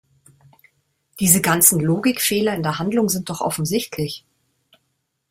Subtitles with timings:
[1.19, 4.25] Diese ganzen Logikfehler in der Handlung sind doch offensichtlich!